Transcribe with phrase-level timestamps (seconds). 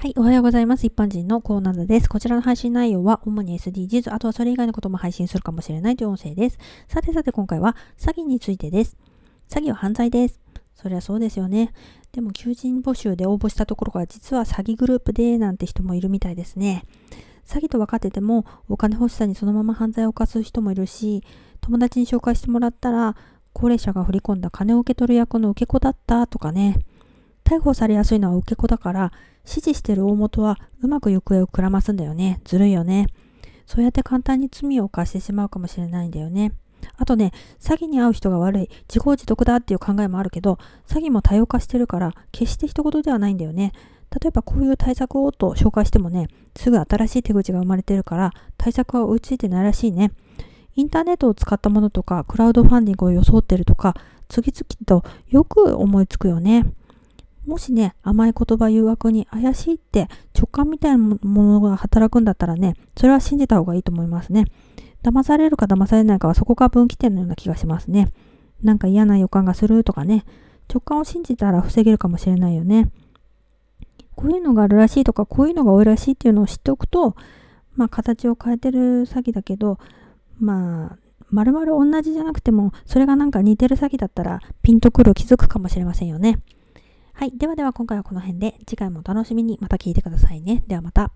[0.00, 0.86] はい、おはようございます。
[0.86, 2.08] 一般人のコーナーです。
[2.08, 6.58] こちらの配信内容は、主に SDGs、あとはそれ以外のことも配信するかもしれないという音声です。
[6.86, 8.96] さてさて今回は、詐欺についてです。
[9.50, 10.40] 詐欺は犯罪です。
[10.76, 11.72] そりゃそうですよね。
[12.12, 16.84] でも、求人募集で応募したところが、実は詐欺グループで、なんて人もいるみたいですね。
[17.44, 21.24] 詐欺と分かってても、お金欲しさにそのまま犯罪を犯す人もいるし、
[21.60, 23.16] 友達に紹介してもらったら、
[23.52, 26.78] 高齢者が振り込んだ金を受け取る役の受け子だったとかね。
[27.48, 29.10] 逮捕されやすいのは受け子だから、
[29.46, 32.42] 指示してる大元はうまく行方をくらますんだよね。
[32.44, 33.06] ずるいよね。
[33.64, 36.52] そうやって簡単に罪を犯してしまうかもしれないんだよね。
[36.98, 43.72] あとね、詐欺に遭う人が悪い、自業自得だっていう考えもあるけど、詐欺も多様化してるから、決して一言ではないんだよね。
[44.20, 50.12] 例えばこういう対策をと紹介してもね、すぐ新しい手口が生まれてるから、対策は追いついてないらしいね。
[50.74, 53.94] インターネットを使ったものとか、クラウドファンディングを装ってるとか、
[54.28, 56.66] 次々とよく思いつくよね。
[57.48, 64.44] もしね、甘い言葉誘惑に怪しいって直感みたいなものが働くんだったらね、それは信じた方がいいと思いますね。
[65.02, 68.12] 騙されるか騙されないかはそこが分岐点のような気がしますね。
[68.62, 70.26] なんか嫌な予感がするとかね、
[70.68, 72.90] 直感を信じたら防げるかもしれないよね。
[74.14, 77.16] こういうのがあるらしいとか、こういうのが多いらしいっていうのを知っておくと、
[77.76, 79.78] まあ形を変えてる詐欺だけど、
[80.38, 80.98] まあ、
[81.30, 86.40] まるまる同じじゃなくても、それがなんか似てる詐欺だったら、ピンとくる気づくかもしれませんよね。
[87.18, 87.32] はい。
[87.36, 90.62] ではでは今回はこの辺で、次回もお楽しみにまた聞いてくださいね。
[90.68, 91.10] ではまた。